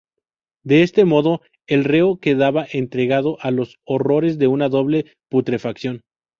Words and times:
De 0.63 0.81
este 0.81 1.05
modo, 1.05 1.41
el 1.67 1.83
reo 1.83 2.17
quedaba 2.19 2.65
entregado 2.71 3.37
a 3.39 3.51
los 3.51 3.77
horrores 3.85 4.39
de 4.39 4.47
una 4.47 4.67
doble 4.67 5.15
putrefacción. 5.29 6.01